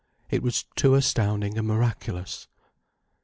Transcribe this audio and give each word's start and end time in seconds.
It 0.31 0.41
was 0.41 0.65
too 0.75 0.95
astounding 0.95 1.59
and 1.59 1.67
miraculous. 1.67 2.47